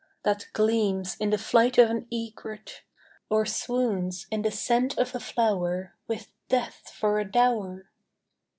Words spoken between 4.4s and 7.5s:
the scent of a flower, With death for a